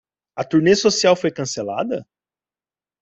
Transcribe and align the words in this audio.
A 0.35 0.43
turnê 0.49 0.75
social 0.85 1.15
foi 1.15 1.29
cancelada? 1.37 1.99